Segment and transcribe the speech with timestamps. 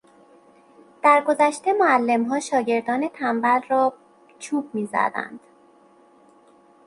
[1.03, 3.93] در گذشته معلمها شاگردان تنبل را
[4.39, 5.39] چوب میزدند.